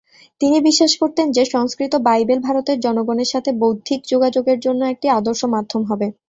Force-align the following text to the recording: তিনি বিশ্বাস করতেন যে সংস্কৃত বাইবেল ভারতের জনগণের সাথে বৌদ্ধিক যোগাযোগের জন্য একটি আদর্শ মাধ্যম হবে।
তিনি 0.41 0.57
বিশ্বাস 0.61 0.91
করতেন 1.01 1.27
যে 1.31 1.43
সংস্কৃত 1.47 1.93
বাইবেল 2.07 2.39
ভারতের 2.41 2.77
জনগণের 2.85 3.31
সাথে 3.33 3.49
বৌদ্ধিক 3.61 3.99
যোগাযোগের 4.11 4.57
জন্য 4.59 4.81
একটি 4.87 5.07
আদর্শ 5.11 5.41
মাধ্যম 5.53 5.81
হবে। 5.89 6.07